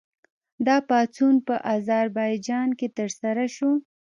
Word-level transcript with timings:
دا 0.65 0.77
پاڅون 0.87 1.35
په 1.47 1.55
اذربایجان 1.75 2.69
کې 2.79 2.87
ترسره 2.97 3.45
شو. 3.55 3.71